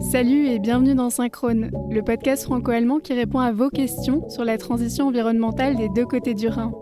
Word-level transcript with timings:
Salut 0.00 0.46
et 0.46 0.58
bienvenue 0.58 0.94
dans 0.94 1.10
Synchrone, 1.10 1.70
le 1.90 2.02
podcast 2.02 2.44
franco-allemand 2.44 3.00
qui 3.00 3.12
répond 3.12 3.38
à 3.38 3.52
vos 3.52 3.68
questions 3.68 4.28
sur 4.30 4.44
la 4.44 4.56
transition 4.56 5.08
environnementale 5.08 5.76
des 5.76 5.90
deux 5.90 6.06
côtés 6.06 6.32
du 6.32 6.48
Rhin. 6.48 6.72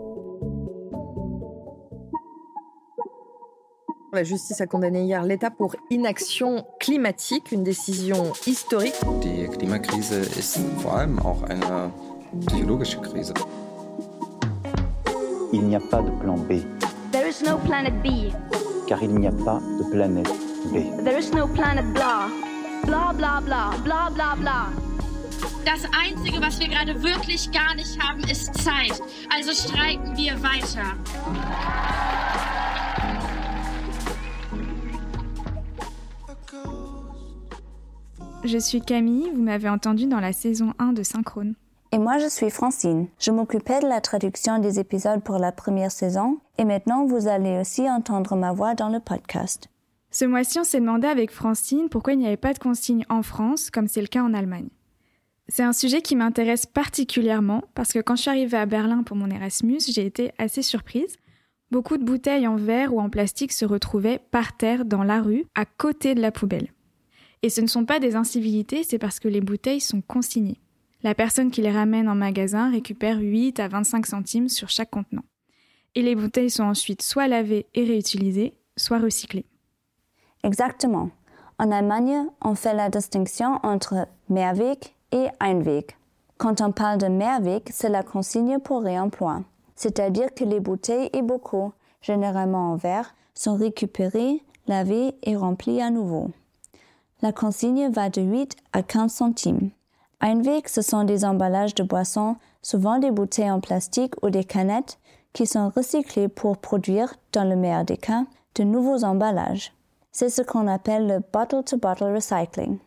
La 4.13 4.23
justice 4.23 4.61
a 4.61 4.67
condamné 4.67 5.03
hier 5.03 5.23
l'État 5.23 5.51
pour 5.51 5.75
inaction 5.89 6.65
climatique, 6.79 7.51
une 7.51 7.63
décision 7.63 8.31
historique. 8.47 8.95
Die 9.21 9.49
Klimakrise 9.49 10.13
ist 10.37 10.59
vor 10.77 10.97
allem 10.97 11.19
auch 11.19 11.43
eine 11.43 11.91
psychologische 12.47 13.01
Krise. 13.01 13.33
Il 15.51 15.67
n'y 15.67 15.75
a 15.75 15.81
pas 15.81 16.01
de 16.01 16.11
plan 16.21 16.37
B. 16.37 16.61
There 17.11 17.27
is 17.27 17.43
no 17.45 17.57
planet 17.57 17.93
B. 18.01 18.31
Car 18.87 19.03
il 19.03 19.13
n'y 19.13 19.27
a 19.27 19.31
pas 19.31 19.59
de 19.77 19.91
planète 19.91 20.29
B. 20.71 21.03
There 21.03 21.19
is 21.19 21.31
no 21.33 21.47
planet 21.47 21.85
blah. 21.93 22.48
Bla 22.89 23.13
bla 23.13 23.39
bla 23.39 23.71
bla 23.83 24.09
bla 24.09 24.35
bla. 24.35 24.67
Das 25.63 25.83
Einzige, 26.03 26.41
was 26.41 26.59
wir 26.59 26.69
gerade 26.69 27.03
wirklich 27.03 27.51
gar 27.51 27.75
nicht 27.75 28.01
haben, 28.01 28.23
ist 28.23 28.51
Zeit. 28.63 28.99
Also 29.29 29.51
streiken 29.51 30.17
wir 30.17 30.33
weiter. 30.41 30.95
Je 38.43 38.57
suis 38.57 38.81
Camille, 38.81 39.29
vous 39.35 39.43
m'avez 39.43 39.69
entendu 39.69 40.07
dans 40.07 40.19
la 40.19 40.33
saison 40.33 40.73
1 40.79 40.93
de 40.93 41.03
Synchrone. 41.03 41.53
Et 41.91 41.99
moi, 41.99 42.17
je 42.17 42.27
suis 42.27 42.49
Francine. 42.49 43.05
Je 43.19 43.29
m'occupais 43.29 43.81
de 43.81 43.87
la 43.87 44.01
traduction 44.01 44.57
des 44.57 44.79
épisodes 44.79 45.21
pour 45.21 45.37
la 45.37 45.51
première 45.51 45.91
saison 45.91 46.39
et 46.57 46.65
maintenant 46.65 47.05
vous 47.05 47.27
allez 47.27 47.59
aussi 47.59 47.87
entendre 47.87 48.35
ma 48.35 48.51
voix 48.51 48.73
dans 48.73 48.89
le 48.89 48.99
podcast. 48.99 49.69
Ce 50.11 50.25
mois-ci, 50.25 50.59
on 50.59 50.63
s'est 50.63 50.79
demandé 50.79 51.07
avec 51.07 51.31
Francine 51.31 51.87
pourquoi 51.89 52.13
il 52.13 52.19
n'y 52.19 52.25
avait 52.25 52.37
pas 52.37 52.53
de 52.53 52.59
consigne 52.59 53.05
en 53.09 53.21
France 53.21 53.69
comme 53.69 53.87
c'est 53.87 54.01
le 54.01 54.07
cas 54.07 54.23
en 54.23 54.33
Allemagne. 54.33 54.69
C'est 55.47 55.63
un 55.63 55.73
sujet 55.73 56.01
qui 56.01 56.15
m'intéresse 56.15 56.65
particulièrement 56.65 57.63
parce 57.75 57.93
que 57.93 57.99
quand 57.99 58.15
je 58.15 58.21
suis 58.21 58.29
arrivée 58.29 58.57
à 58.57 58.65
Berlin 58.65 59.03
pour 59.03 59.17
mon 59.17 59.29
Erasmus, 59.29 59.81
j'ai 59.87 60.05
été 60.05 60.31
assez 60.37 60.61
surprise. 60.61 61.17
Beaucoup 61.71 61.97
de 61.97 62.03
bouteilles 62.03 62.47
en 62.47 62.55
verre 62.55 62.93
ou 62.93 62.99
en 62.99 63.09
plastique 63.09 63.51
se 63.51 63.65
retrouvaient 63.65 64.19
par 64.31 64.57
terre 64.57 64.85
dans 64.85 65.03
la 65.03 65.21
rue, 65.21 65.45
à 65.53 65.65
côté 65.65 66.15
de 66.15 66.21
la 66.21 66.31
poubelle. 66.31 66.71
Et 67.41 67.49
ce 67.49 67.61
ne 67.61 67.67
sont 67.67 67.85
pas 67.85 67.99
des 67.99 68.15
incivilités, 68.15 68.83
c'est 68.83 68.97
parce 68.97 69.19
que 69.19 69.27
les 69.27 69.41
bouteilles 69.41 69.79
sont 69.79 70.01
consignées. 70.01 70.59
La 71.03 71.15
personne 71.15 71.51
qui 71.51 71.61
les 71.61 71.71
ramène 71.71 72.09
en 72.09 72.15
magasin 72.15 72.71
récupère 72.71 73.19
8 73.19 73.59
à 73.59 73.67
25 73.67 74.05
centimes 74.05 74.49
sur 74.49 74.69
chaque 74.69 74.89
contenant. 74.89 75.23
Et 75.95 76.01
les 76.01 76.15
bouteilles 76.15 76.49
sont 76.49 76.63
ensuite 76.63 77.01
soit 77.01 77.27
lavées 77.27 77.67
et 77.73 77.85
réutilisées, 77.85 78.55
soit 78.75 78.99
recyclées. 78.99 79.45
Exactement. 80.43 81.09
En 81.57 81.71
Allemagne, 81.71 82.25
on 82.41 82.55
fait 82.55 82.73
la 82.73 82.89
distinction 82.89 83.59
entre 83.63 84.07
Mehrweg 84.29 84.93
et 85.11 85.27
Einweg. 85.41 85.95
Quand 86.37 86.61
on 86.61 86.71
parle 86.71 86.99
de 86.99 87.07
Mehrweg, 87.07 87.63
c'est 87.69 87.89
la 87.89 88.03
consigne 88.03 88.59
pour 88.59 88.81
réemploi. 88.81 89.41
C'est-à-dire 89.75 90.33
que 90.33 90.45
les 90.45 90.61
bouteilles 90.61 91.09
et 91.11 91.21
bocaux, 91.21 91.73
généralement 92.01 92.71
en 92.71 92.75
verre, 92.77 93.13
sont 93.33 93.55
récupérés, 93.55 94.41
lavés 94.67 95.15
et 95.23 95.35
remplis 95.35 95.81
à 95.81 95.89
nouveau. 95.89 96.31
La 97.21 97.33
consigne 97.33 97.89
va 97.89 98.09
de 98.09 98.21
8 98.21 98.55
à 98.71 98.83
15 98.83 99.11
centimes. 99.11 99.71
Einweg, 100.21 100.67
ce 100.69 100.81
sont 100.81 101.03
des 101.03 101.25
emballages 101.25 101.75
de 101.75 101.83
boissons, 101.83 102.37
souvent 102.61 102.99
des 102.99 103.11
bouteilles 103.11 103.51
en 103.51 103.59
plastique 103.59 104.13
ou 104.23 104.29
des 104.29 104.45
canettes, 104.45 104.99
qui 105.33 105.45
sont 105.45 105.69
recyclées 105.69 106.29
pour 106.29 106.57
produire, 106.57 107.15
dans 107.33 107.43
le 107.43 107.57
meilleur 107.57 107.83
des 107.83 107.97
cas, 107.97 108.23
de 108.55 108.63
nouveaux 108.63 109.03
emballages. 109.03 109.73
C'est 110.11 110.29
ce 110.29 110.41
qu'on 110.41 110.67
appelle 110.67 111.07
le 111.07 111.19
bottle-to-bottle 111.19 112.15
recycling. 112.15 112.79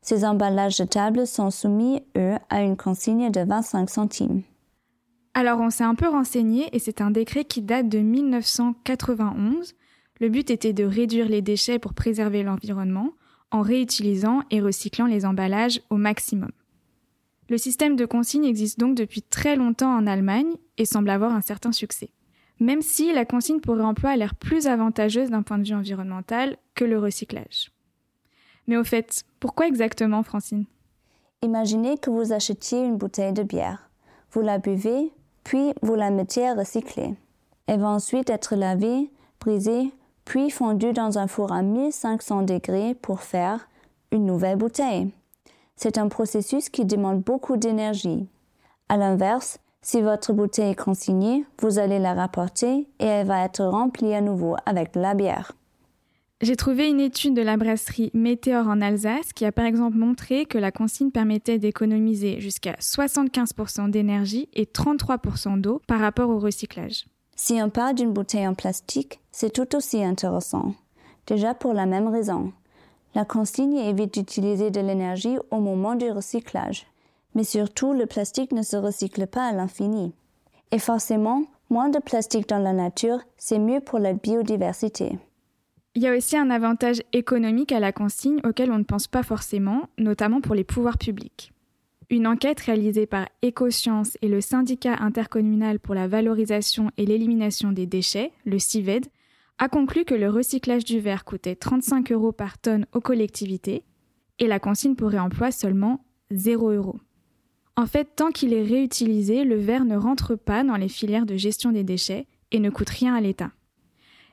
Ces 0.00 0.24
emballages 0.24 0.76
jetables 0.76 1.26
sont 1.26 1.50
soumis, 1.50 2.02
eux, 2.16 2.34
à 2.48 2.62
une 2.62 2.76
consigne 2.76 3.30
de 3.30 3.40
25 3.40 3.88
centimes. 3.88 4.42
Alors 5.34 5.60
on 5.60 5.70
s'est 5.70 5.84
un 5.84 5.94
peu 5.94 6.08
renseigné 6.08 6.68
et 6.74 6.78
c'est 6.78 7.00
un 7.00 7.10
décret 7.10 7.44
qui 7.44 7.62
date 7.62 7.88
de 7.88 7.98
1991. 7.98 9.74
Le 10.20 10.28
but 10.28 10.50
était 10.50 10.72
de 10.72 10.84
réduire 10.84 11.28
les 11.28 11.42
déchets 11.42 11.78
pour 11.78 11.94
préserver 11.94 12.42
l'environnement 12.42 13.10
en 13.50 13.60
réutilisant 13.60 14.40
et 14.50 14.60
recyclant 14.60 15.06
les 15.06 15.24
emballages 15.24 15.80
au 15.90 15.96
maximum. 15.96 16.50
Le 17.48 17.58
système 17.58 17.96
de 17.96 18.06
consigne 18.06 18.44
existe 18.44 18.78
donc 18.78 18.96
depuis 18.96 19.22
très 19.22 19.56
longtemps 19.56 19.94
en 19.94 20.06
Allemagne 20.06 20.54
et 20.78 20.86
semble 20.86 21.10
avoir 21.10 21.34
un 21.34 21.42
certain 21.42 21.72
succès. 21.72 22.10
Même 22.62 22.80
si 22.80 23.12
la 23.12 23.24
consigne 23.24 23.58
pour 23.58 23.74
réemploi 23.74 24.10
a 24.10 24.16
l'air 24.16 24.36
plus 24.36 24.68
avantageuse 24.68 25.30
d'un 25.30 25.42
point 25.42 25.58
de 25.58 25.66
vue 25.66 25.74
environnemental 25.74 26.56
que 26.76 26.84
le 26.84 26.96
recyclage. 26.96 27.72
Mais 28.68 28.76
au 28.76 28.84
fait, 28.84 29.24
pourquoi 29.40 29.66
exactement, 29.66 30.22
Francine? 30.22 30.66
Imaginez 31.42 31.98
que 31.98 32.08
vous 32.08 32.32
achetiez 32.32 32.78
une 32.78 32.98
bouteille 32.98 33.32
de 33.32 33.42
bière. 33.42 33.90
Vous 34.30 34.42
la 34.42 34.58
buvez, 34.58 35.10
puis 35.42 35.72
vous 35.82 35.96
la 35.96 36.10
mettez 36.10 36.46
à 36.46 36.54
recycler. 36.54 37.16
Elle 37.66 37.80
va 37.80 37.88
ensuite 37.88 38.30
être 38.30 38.54
lavée, 38.54 39.10
brisée, 39.40 39.92
puis 40.24 40.48
fondue 40.48 40.92
dans 40.92 41.18
un 41.18 41.26
four 41.26 41.50
à 41.50 41.62
1500 41.62 42.42
degrés 42.42 42.94
pour 42.94 43.22
faire 43.22 43.68
une 44.12 44.24
nouvelle 44.24 44.56
bouteille. 44.56 45.10
C'est 45.74 45.98
un 45.98 46.06
processus 46.06 46.68
qui 46.68 46.84
demande 46.84 47.22
beaucoup 47.22 47.56
d'énergie. 47.56 48.28
À 48.88 48.96
l'inverse, 48.96 49.58
si 49.82 50.00
votre 50.00 50.32
bouteille 50.32 50.70
est 50.70 50.82
consignée, 50.82 51.44
vous 51.60 51.78
allez 51.78 51.98
la 51.98 52.14
rapporter 52.14 52.86
et 53.00 53.04
elle 53.04 53.26
va 53.26 53.44
être 53.44 53.64
remplie 53.64 54.14
à 54.14 54.20
nouveau 54.20 54.56
avec 54.64 54.94
de 54.94 55.00
la 55.00 55.14
bière. 55.14 55.52
J'ai 56.40 56.56
trouvé 56.56 56.88
une 56.88 57.00
étude 57.00 57.34
de 57.34 57.42
la 57.42 57.56
brasserie 57.56 58.10
Météor 58.14 58.66
en 58.66 58.80
Alsace 58.80 59.32
qui 59.32 59.44
a 59.44 59.52
par 59.52 59.64
exemple 59.64 59.96
montré 59.96 60.44
que 60.44 60.58
la 60.58 60.72
consigne 60.72 61.10
permettait 61.10 61.58
d'économiser 61.58 62.40
jusqu'à 62.40 62.72
75% 62.74 63.90
d'énergie 63.90 64.48
et 64.54 64.64
33% 64.64 65.60
d'eau 65.60 65.80
par 65.86 66.00
rapport 66.00 66.30
au 66.30 66.38
recyclage. 66.38 67.04
Si 67.36 67.60
on 67.62 67.70
parle 67.70 67.94
d'une 67.94 68.12
bouteille 68.12 68.46
en 68.46 68.54
plastique, 68.54 69.20
c'est 69.30 69.52
tout 69.52 69.76
aussi 69.76 70.02
intéressant. 70.02 70.74
Déjà 71.26 71.54
pour 71.54 71.74
la 71.74 71.86
même 71.86 72.08
raison. 72.08 72.52
La 73.14 73.24
consigne 73.24 73.76
évite 73.76 74.14
d'utiliser 74.14 74.70
de 74.70 74.80
l'énergie 74.80 75.36
au 75.50 75.60
moment 75.60 75.94
du 75.94 76.10
recyclage. 76.10 76.86
Mais 77.34 77.44
surtout, 77.44 77.92
le 77.92 78.06
plastique 78.06 78.52
ne 78.52 78.62
se 78.62 78.76
recycle 78.76 79.26
pas 79.26 79.46
à 79.46 79.52
l'infini. 79.52 80.12
Et 80.70 80.78
forcément, 80.78 81.44
moins 81.70 81.88
de 81.88 81.98
plastique 81.98 82.48
dans 82.48 82.58
la 82.58 82.72
nature, 82.72 83.20
c'est 83.36 83.58
mieux 83.58 83.80
pour 83.80 83.98
la 83.98 84.12
biodiversité. 84.12 85.18
Il 85.94 86.02
y 86.02 86.06
a 86.06 86.16
aussi 86.16 86.36
un 86.36 86.50
avantage 86.50 87.02
économique 87.12 87.72
à 87.72 87.80
la 87.80 87.92
consigne 87.92 88.40
auquel 88.44 88.70
on 88.70 88.78
ne 88.78 88.84
pense 88.84 89.06
pas 89.06 89.22
forcément, 89.22 89.88
notamment 89.98 90.40
pour 90.40 90.54
les 90.54 90.64
pouvoirs 90.64 90.96
publics. 90.96 91.52
Une 92.08 92.26
enquête 92.26 92.60
réalisée 92.60 93.06
par 93.06 93.28
Ecosciences 93.44 94.16
et 94.22 94.28
le 94.28 94.40
syndicat 94.40 94.96
intercommunal 95.00 95.78
pour 95.78 95.94
la 95.94 96.08
valorisation 96.08 96.90
et 96.96 97.06
l'élimination 97.06 97.72
des 97.72 97.86
déchets, 97.86 98.32
le 98.44 98.58
CIVED, 98.58 99.06
a 99.58 99.68
conclu 99.68 100.04
que 100.04 100.14
le 100.14 100.28
recyclage 100.28 100.84
du 100.84 100.98
verre 100.98 101.24
coûtait 101.24 101.56
35 101.56 102.10
euros 102.12 102.32
par 102.32 102.58
tonne 102.58 102.86
aux 102.92 103.00
collectivités 103.00 103.84
et 104.38 104.46
la 104.46 104.58
consigne 104.58 104.94
pour 104.94 105.10
réemploi 105.10 105.50
seulement 105.52 106.04
0 106.30 106.70
euros. 106.70 106.98
En 107.76 107.86
fait, 107.86 108.08
tant 108.16 108.30
qu'il 108.30 108.52
est 108.52 108.62
réutilisé, 108.62 109.44
le 109.44 109.56
verre 109.56 109.84
ne 109.84 109.96
rentre 109.96 110.34
pas 110.34 110.62
dans 110.62 110.76
les 110.76 110.88
filières 110.88 111.26
de 111.26 111.36
gestion 111.36 111.72
des 111.72 111.84
déchets 111.84 112.26
et 112.50 112.58
ne 112.58 112.70
coûte 112.70 112.90
rien 112.90 113.14
à 113.14 113.20
l'État. 113.20 113.50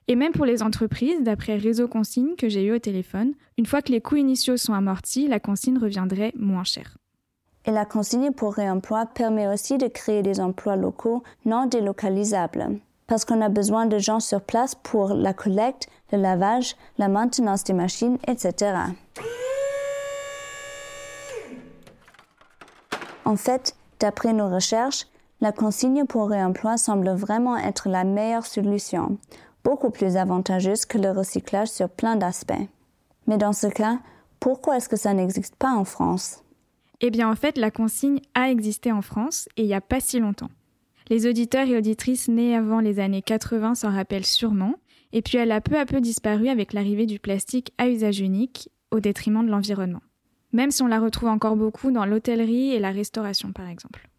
Et 0.09 0.16
même 0.16 0.33
pour 0.33 0.45
les 0.45 0.63
entreprises, 0.63 1.22
d'après 1.22 1.55
Réseau 1.55 1.88
Consigne 1.88 2.35
que 2.35 2.50
j'ai 2.50 2.63
eu 2.63 2.73
au 2.73 2.79
téléphone, 2.79 3.33
une 3.57 3.66
fois 3.66 3.81
que 3.81 3.91
les 3.91 4.01
coûts 4.01 4.17
initiaux 4.17 4.57
sont 4.57 4.73
amortis, 4.73 5.27
la 5.27 5.39
consigne 5.39 5.77
reviendrait 5.77 6.33
moins 6.35 6.63
cher. 6.63 6.97
Et 7.66 7.72
la 7.72 7.85
consigne 7.85 8.31
pour 8.31 8.55
réemploi 8.55 9.05
permet 9.05 9.47
aussi 9.47 9.77
de 9.77 9.88
créer 9.88 10.23
des 10.23 10.39
emplois 10.39 10.75
locaux 10.75 11.23
non 11.45 11.67
délocalisables, 11.67 12.79
parce 13.07 13.23
qu'on 13.23 13.41
a 13.41 13.50
besoin 13.50 13.85
de 13.85 14.00
gens 14.00 14.19
sur 14.19 14.41
place 14.41 14.75
pour 14.75 15.13
la 15.13 15.33
collecte, 15.33 15.88
le 16.11 16.17
lavage, 16.17 16.75
la 16.97 17.07
maintenance 17.07 17.63
des 17.63 17.73
machines, 17.73 18.17
etc. 18.27 18.73
En 23.30 23.36
fait, 23.36 23.76
d'après 24.00 24.34
nos 24.34 24.50
recherches, 24.50 25.06
la 25.40 25.52
consigne 25.52 26.06
pour 26.06 26.30
réemploi 26.30 26.78
semble 26.78 27.12
vraiment 27.12 27.58
être 27.58 27.88
la 27.88 28.04
meilleure 28.04 28.48
solution, 28.48 29.20
beaucoup 29.64 29.92
plus 29.92 30.18
avantageuse 30.18 30.88
que 30.88 30.98
le 30.98 31.12
recyclage 31.12 31.68
sur 31.68 31.90
plein 31.90 32.16
d'aspects. 32.16 32.68
Mais 33.28 33.38
dans 33.38 33.54
ce 33.54 33.68
cas, 33.68 34.00
pourquoi 34.40 34.78
est-ce 34.78 34.90
que 34.90 34.96
ça 34.96 35.14
n'existe 35.14 35.56
pas 35.58 35.74
en 35.74 35.84
France? 35.84 36.44
Eh 37.02 37.12
bien 37.12 37.30
en 37.30 37.36
fait, 37.36 37.60
la 37.60 37.70
consigne 37.70 38.20
a 38.34 38.50
existé 38.50 38.92
en 38.92 39.04
France 39.04 39.48
et 39.58 39.62
il 39.62 39.68
n'y 39.68 39.76
a 39.76 39.80
pas 39.80 40.00
si 40.00 40.18
longtemps. 40.18 40.50
Les 41.10 41.28
auditeurs 41.28 41.68
et 41.68 41.78
auditrices 41.78 42.30
nés 42.30 42.56
avant 42.56 42.80
les 42.80 43.00
années 43.00 43.22
80 43.22 43.76
s'en 43.76 43.92
rappellent 43.92 44.26
sûrement, 44.26 44.74
et 45.14 45.22
puis 45.22 45.38
elle 45.38 45.52
a 45.52 45.62
peu 45.62 45.78
à 45.78 45.86
peu 45.86 46.02
disparu 46.02 46.50
avec 46.50 46.74
l'arrivée 46.74 47.06
du 47.06 47.20
plastique 47.20 47.74
à 47.78 47.90
usage 47.90 48.22
unique 48.22 48.72
au 48.90 49.00
détriment 49.00 49.46
de 49.46 49.52
l'environnement. 49.52 50.02
Même 50.51 50.72
si 50.72 50.81
on 50.81 50.88
la 50.88 51.00
retrouve 51.00 51.30
encore 51.30 51.56
beaucoup 51.56 51.92
dans 51.92 52.06
l'hôtellerie 52.06 52.72
et 52.72 52.80
la 52.80 52.92
restauration 52.92 53.51
par 53.51 53.68
exemple. 53.68 54.10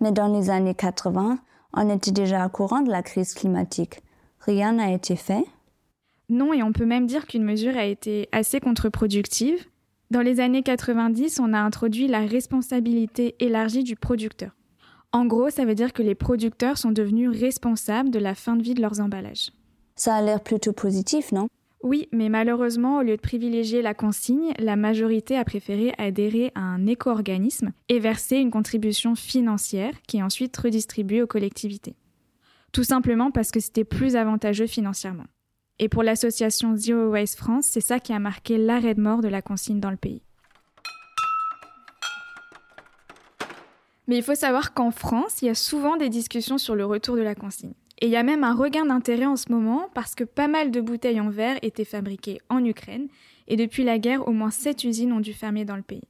Mais 0.00 0.12
dans 0.12 0.28
les 0.28 0.50
années 0.50 0.74
80, 0.74 1.38
on 1.72 1.90
était 1.90 2.10
déjà 2.10 2.46
au 2.46 2.48
courant 2.48 2.80
de 2.80 2.90
la 2.90 3.02
crise 3.02 3.34
climatique. 3.34 4.00
Rien 4.40 4.72
n'a 4.72 4.92
été 4.92 5.16
fait? 5.16 5.44
Non, 6.28 6.52
et 6.52 6.62
on 6.62 6.72
peut 6.72 6.86
même 6.86 7.06
dire 7.06 7.26
qu'une 7.26 7.44
mesure 7.44 7.76
a 7.76 7.84
été 7.84 8.28
assez 8.32 8.58
contre-productive. 8.60 9.64
Dans 10.10 10.22
les 10.22 10.40
années 10.40 10.62
90, 10.62 11.40
on 11.40 11.52
a 11.52 11.58
introduit 11.58 12.08
la 12.08 12.20
responsabilité 12.20 13.36
élargie 13.38 13.84
du 13.84 13.96
producteur. 13.96 14.50
En 15.12 15.24
gros, 15.26 15.50
ça 15.50 15.64
veut 15.64 15.74
dire 15.74 15.92
que 15.92 16.02
les 16.02 16.14
producteurs 16.14 16.78
sont 16.78 16.90
devenus 16.90 17.30
responsables 17.30 18.10
de 18.10 18.18
la 18.18 18.34
fin 18.34 18.56
de 18.56 18.62
vie 18.62 18.74
de 18.74 18.82
leurs 18.82 19.00
emballages. 19.00 19.52
Ça 19.94 20.16
a 20.16 20.22
l'air 20.22 20.42
plutôt 20.42 20.72
positif, 20.72 21.32
non? 21.32 21.48
Oui, 21.82 22.08
mais 22.10 22.28
malheureusement, 22.28 22.98
au 22.98 23.02
lieu 23.02 23.16
de 23.16 23.20
privilégier 23.20 23.82
la 23.82 23.94
consigne, 23.94 24.52
la 24.58 24.76
majorité 24.76 25.36
a 25.36 25.44
préféré 25.44 25.92
adhérer 25.98 26.50
à 26.54 26.60
un 26.60 26.86
éco-organisme 26.86 27.72
et 27.88 27.98
verser 27.98 28.36
une 28.36 28.50
contribution 28.50 29.14
financière 29.14 29.92
qui 30.08 30.16
est 30.16 30.22
ensuite 30.22 30.56
redistribuée 30.56 31.22
aux 31.22 31.26
collectivités. 31.26 31.96
Tout 32.72 32.84
simplement 32.84 33.30
parce 33.30 33.50
que 33.50 33.60
c'était 33.60 33.84
plus 33.84 34.16
avantageux 34.16 34.66
financièrement. 34.66 35.26
Et 35.78 35.88
pour 35.88 36.02
l'association 36.02 36.76
Zero 36.76 37.10
Waste 37.10 37.36
France, 37.36 37.66
c'est 37.66 37.80
ça 37.80 38.00
qui 38.00 38.12
a 38.12 38.18
marqué 38.18 38.56
l'arrêt 38.56 38.94
de 38.94 39.00
mort 39.00 39.20
de 39.20 39.28
la 39.28 39.42
consigne 39.42 39.80
dans 39.80 39.90
le 39.90 39.96
pays. 39.96 40.22
Mais 44.08 44.16
il 44.16 44.22
faut 44.22 44.34
savoir 44.34 44.72
qu'en 44.72 44.90
France, 44.90 45.42
il 45.42 45.46
y 45.46 45.50
a 45.50 45.54
souvent 45.54 45.96
des 45.96 46.08
discussions 46.08 46.58
sur 46.58 46.74
le 46.74 46.86
retour 46.86 47.16
de 47.16 47.22
la 47.22 47.34
consigne. 47.34 47.74
Et 47.98 48.06
il 48.06 48.12
y 48.12 48.16
a 48.16 48.22
même 48.22 48.44
un 48.44 48.54
regain 48.54 48.84
d'intérêt 48.84 49.26
en 49.26 49.36
ce 49.36 49.50
moment 49.50 49.88
parce 49.94 50.14
que 50.14 50.24
pas 50.24 50.48
mal 50.48 50.70
de 50.70 50.80
bouteilles 50.80 51.20
en 51.20 51.30
verre 51.30 51.58
étaient 51.62 51.84
fabriquées 51.84 52.40
en 52.50 52.64
Ukraine 52.64 53.08
et 53.48 53.56
depuis 53.56 53.84
la 53.84 53.98
guerre, 53.98 54.28
au 54.28 54.32
moins 54.32 54.50
7 54.50 54.84
usines 54.84 55.12
ont 55.12 55.20
dû 55.20 55.32
fermer 55.32 55.64
dans 55.64 55.76
le 55.76 55.82
pays. 55.82 56.04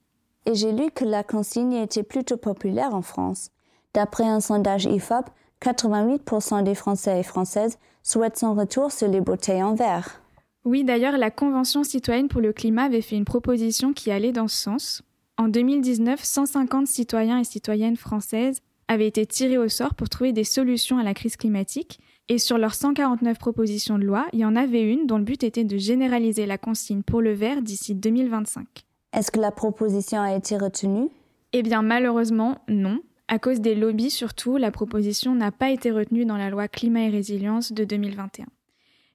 Et 0.47 0.55
j'ai 0.55 0.73
lu 0.73 0.91
que 0.91 1.05
la 1.05 1.23
consigne 1.23 1.75
était 1.75 2.03
plutôt 2.03 2.37
populaire 2.37 2.95
en 2.95 3.03
France. 3.03 3.51
D'après 3.95 4.25
un 4.25 4.41
sondage 4.41 4.85
IFOP, 4.85 5.27
88% 5.63 6.63
des 6.63 6.75
Français 6.75 7.21
et 7.21 7.23
Françaises 7.23 7.79
souhaitent 8.03 8.39
son 8.39 8.55
retour 8.55 8.93
sur 8.93 9.09
les 9.09 9.21
bouteilles 9.21 9.63
en 9.63 9.75
verre. 9.75 10.21
Oui, 10.65 10.85
d'ailleurs, 10.85 11.17
la 11.17 11.31
Convention 11.31 11.85
citoyenne 11.85 12.29
pour 12.29 12.41
le 12.41 12.53
climat 12.53 12.85
avait 12.85 13.01
fait 13.01 13.17
une 13.17 13.25
proposition 13.25 13.93
qui 13.93 14.11
allait 14.11 14.33
dans 14.33 14.49
ce 14.49 14.57
sens. 14.57 15.03
En 15.39 15.49
2019, 15.49 16.23
150 16.23 16.87
citoyens 16.87 17.39
et 17.39 17.45
citoyennes 17.45 17.97
françaises 17.97 18.61
avaient 18.89 19.07
été 19.07 19.27
tirés 19.27 19.59
au 19.59 19.69
sort 19.69 19.95
pour 19.95 20.09
trouver 20.09 20.33
des 20.33 20.45
solutions 20.45 20.99
à 20.99 21.03
la 21.03 21.15
crise 21.15 21.37
climatique. 21.37 22.01
Et 22.29 22.39
sur 22.39 22.59
leurs 22.59 22.75
149 22.75 23.39
propositions 23.39 23.99
de 23.99 24.05
loi, 24.05 24.27
il 24.33 24.41
y 24.41 24.45
en 24.45 24.57
avait 24.57 24.83
une 24.83 25.07
dont 25.07 25.19
le 25.19 25.25
but 25.25 25.45
était 25.45 25.65
de 25.65 25.77
généraliser 25.77 26.47
la 26.47 26.59
consigne 26.59 27.03
pour 27.03 27.23
le 27.23 27.33
verre 27.33 27.63
d'ici 27.63 27.95
2025. 27.95 28.67
Est-ce 29.13 29.31
que 29.31 29.41
la 29.41 29.53
proposition 29.53 30.21
a 30.21 30.35
été 30.35 30.57
retenue? 30.57 31.09
Eh 31.53 31.63
bien, 31.63 31.83
malheureusement, 31.83 32.59
non. 32.69 33.01
À 33.29 33.39
cause 33.39 33.61
des 33.61 33.75
lobbies 33.75 34.11
surtout, 34.11 34.57
la 34.57 34.71
proposition 34.71 35.35
n'a 35.35 35.53
pas 35.53 35.71
été 35.71 35.91
retenue 35.91 36.25
dans 36.25 36.37
la 36.37 36.51
loi 36.51 36.69
climat 36.69 37.03
et 37.03 37.09
résilience 37.09 37.73
de 37.73 37.85
2021. 37.85 38.47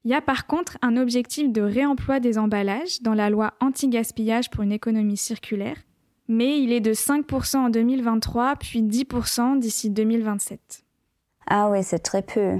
Il 0.04 0.12
y 0.12 0.16
a 0.16 0.22
par 0.22 0.48
contre 0.48 0.78
un 0.82 0.98
objectif 0.98 1.52
de 1.52 1.62
réemploi 1.62 2.20
des 2.20 2.38
emballages 2.38 3.02
dans 3.02 3.14
la 3.14 3.30
loi 3.30 3.54
anti-gaspillage 3.60 4.50
pour 4.50 4.64
une 4.64 4.72
économie 4.72 5.18
circulaire, 5.18 5.78
mais 6.32 6.62
il 6.62 6.72
est 6.72 6.80
de 6.80 6.94
5% 6.94 7.58
en 7.58 7.70
2023 7.70 8.56
puis 8.56 8.82
10% 8.82 9.60
d'ici 9.60 9.90
2027. 9.90 10.86
Ah 11.46 11.70
oui, 11.70 11.84
c'est 11.84 12.00
très 12.00 12.22
peu. 12.22 12.60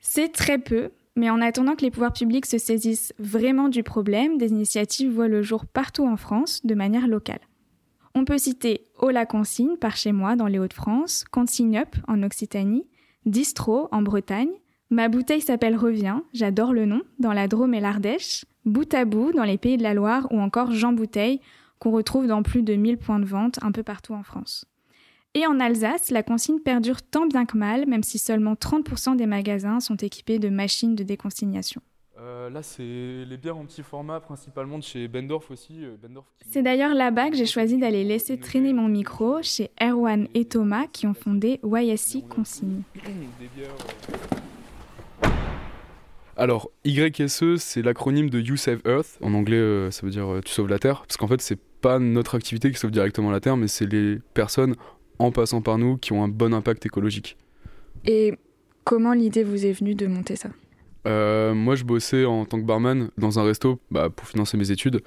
C'est 0.00 0.32
très 0.32 0.58
peu, 0.58 0.90
mais 1.14 1.30
en 1.30 1.40
attendant 1.40 1.76
que 1.76 1.82
les 1.82 1.92
pouvoirs 1.92 2.12
publics 2.12 2.46
se 2.46 2.58
saisissent 2.58 3.14
vraiment 3.20 3.68
du 3.68 3.84
problème, 3.84 4.38
des 4.38 4.48
initiatives 4.48 5.12
voient 5.12 5.28
le 5.28 5.40
jour 5.40 5.66
partout 5.66 6.04
en 6.04 6.16
France 6.16 6.66
de 6.66 6.74
manière 6.74 7.06
locale. 7.06 7.38
On 8.16 8.24
peut 8.24 8.38
citer 8.38 8.88
Au 8.98 9.10
la 9.10 9.24
consigne 9.24 9.76
par 9.76 9.96
chez 9.96 10.10
moi 10.10 10.34
dans 10.34 10.48
les 10.48 10.58
Hauts-de-France, 10.58 11.24
Consigne 11.30 11.78
Up 11.78 11.94
en 12.08 12.24
Occitanie, 12.24 12.88
Distro 13.24 13.88
en 13.92 14.02
Bretagne, 14.02 14.50
Ma 14.90 15.08
bouteille 15.08 15.40
s'appelle 15.40 15.76
Revient, 15.76 16.18
j'adore 16.34 16.72
le 16.74 16.86
nom, 16.86 17.02
dans 17.20 17.32
la 17.32 17.46
Drôme 17.46 17.72
et 17.72 17.80
l'Ardèche, 17.80 18.44
Bout 18.64 18.92
à 18.92 19.04
bout 19.04 19.32
dans 19.32 19.44
les 19.44 19.58
Pays 19.58 19.76
de 19.76 19.82
la 19.82 19.94
Loire 19.94 20.26
ou 20.32 20.40
encore 20.40 20.72
Jean 20.72 20.92
Bouteille 20.92 21.40
qu'on 21.82 21.90
retrouve 21.90 22.28
dans 22.28 22.44
plus 22.44 22.62
de 22.62 22.74
1000 22.74 22.96
points 22.96 23.18
de 23.18 23.24
vente 23.24 23.58
un 23.60 23.72
peu 23.72 23.82
partout 23.82 24.14
en 24.14 24.22
France. 24.22 24.66
Et 25.34 25.48
en 25.48 25.58
Alsace, 25.58 26.10
la 26.12 26.22
consigne 26.22 26.60
perdure 26.60 27.02
tant 27.02 27.26
bien 27.26 27.44
que 27.44 27.56
mal, 27.56 27.86
même 27.88 28.04
si 28.04 28.20
seulement 28.20 28.54
30% 28.54 29.16
des 29.16 29.26
magasins 29.26 29.80
sont 29.80 29.96
équipés 29.96 30.38
de 30.38 30.48
machines 30.48 30.94
de 30.94 31.02
déconsignation. 31.02 31.80
Euh, 32.20 32.50
là, 32.50 32.62
c'est 32.62 32.84
les 32.84 33.36
bières 33.36 33.56
en 33.56 33.64
petit 33.64 33.82
format, 33.82 34.20
principalement 34.20 34.78
de 34.78 34.84
chez 34.84 35.08
Bendorf 35.08 35.50
aussi. 35.50 35.84
euh, 35.84 35.96
Bendorf 36.00 36.26
qui- 36.38 36.50
C'est 36.52 36.62
d'ailleurs 36.62 36.94
là-bas 36.94 37.30
que 37.30 37.36
j'ai 37.36 37.46
choisi 37.46 37.78
d'aller 37.78 38.04
laisser 38.04 38.38
traîner 38.38 38.72
mon 38.72 38.86
micro 38.86 39.42
chez 39.42 39.70
Erwan 39.82 40.28
et 40.34 40.44
Thomas 40.44 40.86
qui 40.86 41.08
ont 41.08 41.14
fondé 41.14 41.58
YSC 41.64 42.22
Consigne. 42.28 42.82
Des 42.94 43.48
bières, 43.56 43.70
euh. 45.24 45.28
Alors, 46.36 46.70
YSE, 46.84 47.56
c'est 47.58 47.82
l'acronyme 47.82 48.30
de 48.30 48.40
You 48.40 48.56
Save 48.56 48.80
Earth. 48.86 49.18
En 49.20 49.34
anglais, 49.34 49.56
euh, 49.56 49.90
ça 49.90 50.02
veut 50.06 50.12
dire 50.12 50.30
euh, 50.32 50.40
tu 50.44 50.52
sauves 50.52 50.68
la 50.68 50.78
Terre. 50.78 51.00
Parce 51.06 51.16
qu'en 51.16 51.26
fait, 51.28 51.40
c'est 51.42 51.58
pas 51.82 51.98
notre 51.98 52.34
activité 52.36 52.70
qui 52.70 52.78
sauve 52.78 52.90
directement 52.90 53.30
la 53.30 53.40
Terre, 53.40 53.58
mais 53.58 53.68
c'est 53.68 53.86
les 53.86 54.18
personnes 54.32 54.76
en 55.18 55.30
passant 55.30 55.60
par 55.60 55.76
nous 55.76 55.98
qui 55.98 56.12
ont 56.12 56.24
un 56.24 56.28
bon 56.28 56.54
impact 56.54 56.86
écologique. 56.86 57.36
Et 58.06 58.38
comment 58.84 59.12
l'idée 59.12 59.44
vous 59.44 59.66
est 59.66 59.72
venue 59.72 59.94
de 59.94 60.06
monter 60.06 60.36
ça? 60.36 60.48
Euh, 61.06 61.52
moi, 61.52 61.74
je 61.74 61.84
bossais 61.84 62.24
en 62.24 62.44
tant 62.46 62.60
que 62.60 62.64
barman 62.64 63.10
dans 63.18 63.38
un 63.38 63.42
resto 63.42 63.78
bah, 63.90 64.08
pour 64.08 64.26
financer 64.26 64.56
mes 64.56 64.70
études. 64.70 65.02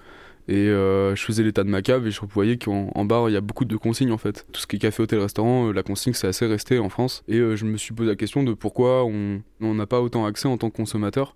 Et 0.47 0.69
euh, 0.69 1.15
je 1.15 1.23
faisais 1.23 1.41
l'état 1.41 1.63
de 1.63 1.69
ma 1.69 1.81
cave 1.81 2.05
et 2.05 2.11
je 2.11 2.21
voyais 2.21 2.57
qu'en 2.57 2.91
en 2.93 3.03
bar, 3.03 3.29
il 3.29 3.33
y 3.33 3.35
a 3.35 3.41
beaucoup 3.41 3.65
de 3.65 3.75
consignes 3.77 4.11
en 4.11 4.19
fait. 4.19 4.45
Tout 4.51 4.61
ce 4.61 4.67
qui 4.67 4.75
est 4.75 4.79
café, 4.79 5.01
hôtel, 5.01 5.19
restaurant, 5.19 5.69
euh, 5.69 5.73
la 5.73 5.81
consigne, 5.81 6.13
c'est 6.13 6.27
assez 6.27 6.45
resté 6.45 6.77
en 6.77 6.89
France. 6.89 7.23
Et 7.27 7.37
euh, 7.37 7.55
je 7.55 7.65
me 7.65 7.77
suis 7.77 7.95
posé 7.95 8.09
la 8.09 8.15
question 8.15 8.43
de 8.43 8.53
pourquoi 8.53 9.05
on 9.05 9.41
on 9.59 9.73
n'a 9.73 9.87
pas 9.87 10.01
autant 10.01 10.25
accès 10.25 10.47
en 10.47 10.57
tant 10.57 10.69
que 10.69 10.77
consommateur. 10.77 11.35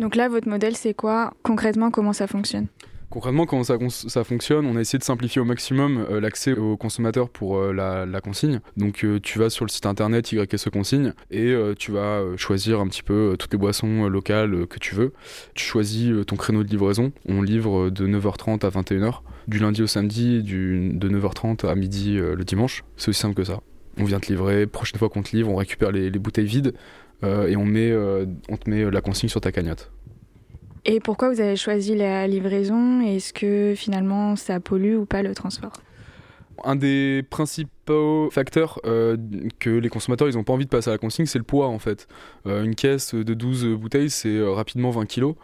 Donc 0.00 0.16
là, 0.16 0.28
votre 0.28 0.48
modèle, 0.48 0.74
c'est 0.74 0.94
quoi? 0.94 1.34
Concrètement, 1.42 1.92
comment 1.92 2.12
ça 2.12 2.26
fonctionne? 2.26 2.66
Concrètement, 3.12 3.44
comment 3.44 3.62
ça, 3.62 4.24
fonctionne 4.24 4.64
On 4.64 4.74
a 4.74 4.80
essayé 4.80 4.98
de 4.98 5.04
simplifier 5.04 5.38
au 5.38 5.44
maximum 5.44 6.06
euh, 6.10 6.18
l'accès 6.18 6.54
aux 6.54 6.78
consommateurs 6.78 7.28
pour 7.28 7.58
euh, 7.58 7.70
la, 7.70 8.20
consigne. 8.22 8.60
Donc 8.78 9.04
euh, 9.04 9.20
tu 9.20 9.38
vas 9.38 9.50
sur 9.50 9.66
le 9.66 9.70
site 9.70 9.84
internet 9.84 10.32
YSE 10.32 10.70
Consigne 10.70 11.12
et 11.30 11.54
tu 11.78 11.92
vas 11.92 12.22
choisir 12.38 12.80
un 12.80 12.88
petit 12.88 13.02
peu 13.02 13.36
toutes 13.38 13.52
les 13.52 13.58
boissons 13.58 14.08
locales 14.08 14.66
que 14.66 14.78
tu 14.78 14.94
veux. 14.94 15.12
Tu 15.52 15.62
choisis 15.62 16.10
ton 16.26 16.36
créneau 16.36 16.64
de 16.64 16.70
livraison. 16.70 17.12
On 17.28 17.42
livre 17.42 17.90
de 17.90 18.06
9h30 18.06 18.64
à 18.64 18.70
21h, 18.70 19.20
du 19.46 19.58
lundi 19.58 19.82
au 19.82 19.86
samedi, 19.86 20.42
de 20.42 21.08
9h30 21.08 21.68
à 21.68 21.74
midi 21.74 22.14
le 22.14 22.44
dimanche. 22.44 22.82
C'est 22.96 23.10
aussi 23.10 23.20
simple 23.20 23.34
que 23.34 23.44
ça. 23.44 23.60
On 23.98 24.04
vient 24.04 24.20
te 24.20 24.28
livrer, 24.28 24.66
prochaine 24.66 24.98
fois 24.98 25.10
qu'on 25.10 25.22
te 25.22 25.36
livre, 25.36 25.50
on 25.50 25.56
récupère 25.56 25.92
les, 25.92 26.08
les 26.08 26.18
bouteilles 26.18 26.46
vides 26.46 26.72
et 27.22 27.56
on, 27.56 27.66
te 27.66 28.70
met 28.70 28.90
la 28.90 29.00
consigne 29.02 29.28
sur 29.28 29.42
ta 29.42 29.52
cagnotte. 29.52 29.90
Et 30.84 30.98
pourquoi 30.98 31.30
vous 31.30 31.40
avez 31.40 31.56
choisi 31.56 31.94
la 31.94 32.26
livraison? 32.26 33.00
Est-ce 33.02 33.32
que 33.32 33.74
finalement 33.76 34.34
ça 34.34 34.58
pollue 34.58 34.96
ou 34.96 35.04
pas 35.04 35.22
le 35.22 35.34
transport? 35.34 35.72
Un 36.64 36.76
des 36.76 37.24
principaux 37.30 38.30
facteurs 38.30 38.80
euh, 38.84 39.16
que 39.58 39.70
les 39.70 39.88
consommateurs 39.88 40.28
ils 40.28 40.36
ont 40.36 40.44
pas 40.44 40.52
envie 40.52 40.64
de 40.64 40.70
passer 40.70 40.90
à 40.90 40.92
la 40.92 40.98
consigne, 40.98 41.26
c'est 41.26 41.38
le 41.38 41.44
poids 41.44 41.68
en 41.68 41.78
fait. 41.78 42.08
Euh, 42.46 42.64
une 42.64 42.74
caisse 42.74 43.14
de 43.14 43.34
12 43.34 43.76
bouteilles, 43.76 44.10
c'est 44.10 44.36
euh, 44.36 44.50
rapidement 44.50 44.90
20 44.90 45.06
kilos. 45.06 45.34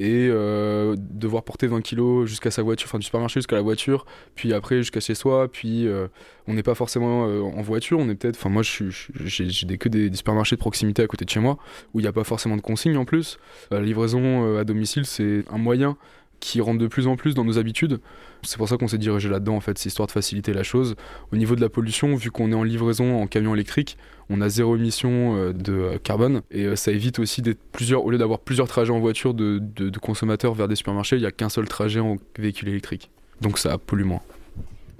Et 0.00 0.28
euh, 0.30 0.94
devoir 0.96 1.42
porter 1.42 1.66
20 1.66 1.80
kilos 1.80 2.28
jusqu'à 2.28 2.52
sa 2.52 2.62
voiture, 2.62 2.86
enfin 2.88 2.98
du 2.98 3.04
supermarché 3.04 3.40
jusqu'à 3.40 3.56
la 3.56 3.62
voiture, 3.62 4.06
puis 4.36 4.54
après 4.54 4.76
jusqu'à 4.76 5.00
chez 5.00 5.16
soi, 5.16 5.50
puis 5.50 5.88
euh, 5.88 6.06
on 6.46 6.54
n'est 6.54 6.62
pas 6.62 6.76
forcément 6.76 7.26
euh, 7.26 7.40
en 7.40 7.62
voiture, 7.62 7.98
on 7.98 8.08
est 8.08 8.14
peut-être, 8.14 8.36
enfin 8.36 8.48
moi 8.48 8.62
j'ai 8.62 9.76
que 9.76 9.88
des, 9.88 10.08
des 10.08 10.16
supermarchés 10.16 10.54
de 10.54 10.60
proximité 10.60 11.02
à 11.02 11.08
côté 11.08 11.24
de 11.24 11.30
chez 11.30 11.40
moi, 11.40 11.58
où 11.94 12.00
il 12.00 12.04
n'y 12.04 12.08
a 12.08 12.12
pas 12.12 12.22
forcément 12.22 12.56
de 12.56 12.62
consigne 12.62 12.96
en 12.96 13.04
plus. 13.04 13.38
La 13.72 13.80
livraison 13.80 14.56
à 14.56 14.62
domicile, 14.62 15.04
c'est 15.04 15.42
un 15.50 15.58
moyen 15.58 15.96
qui 16.40 16.60
rentre 16.60 16.78
de 16.78 16.86
plus 16.86 17.06
en 17.06 17.16
plus 17.16 17.34
dans 17.34 17.44
nos 17.44 17.58
habitudes. 17.58 17.98
C'est 18.42 18.56
pour 18.58 18.68
ça 18.68 18.76
qu'on 18.76 18.86
s'est 18.88 18.98
dirigé 18.98 19.28
là-dedans, 19.28 19.56
en 19.56 19.60
fait, 19.60 19.76
c'est 19.78 19.88
histoire 19.88 20.06
de 20.06 20.12
faciliter 20.12 20.52
la 20.52 20.62
chose. 20.62 20.94
Au 21.32 21.36
niveau 21.36 21.56
de 21.56 21.60
la 21.60 21.68
pollution, 21.68 22.14
vu 22.14 22.30
qu'on 22.30 22.52
est 22.52 22.54
en 22.54 22.62
livraison 22.62 23.20
en 23.20 23.26
camion 23.26 23.54
électrique, 23.54 23.98
on 24.30 24.40
a 24.40 24.48
zéro 24.48 24.76
émission 24.76 25.36
euh, 25.36 25.52
de 25.52 25.72
euh, 25.72 25.98
carbone 25.98 26.42
et 26.50 26.64
euh, 26.66 26.76
ça 26.76 26.92
évite 26.92 27.18
aussi 27.18 27.42
d'être 27.42 27.58
plusieurs, 27.72 28.04
au 28.04 28.10
lieu 28.10 28.18
d'avoir 28.18 28.38
plusieurs 28.38 28.68
trajets 28.68 28.92
en 28.92 29.00
voiture 29.00 29.34
de, 29.34 29.58
de- 29.76 29.88
de 29.90 29.98
consommateurs 29.98 30.54
vers 30.54 30.68
des 30.68 30.76
supermarchés, 30.76 31.16
il 31.16 31.20
n'y 31.20 31.26
a 31.26 31.32
qu'un 31.32 31.48
seul 31.48 31.66
trajet 31.66 32.00
en 32.00 32.16
véhicule 32.38 32.68
électrique. 32.68 33.10
Donc 33.40 33.58
ça 33.58 33.76
pollue 33.78 34.04
moins. 34.04 34.20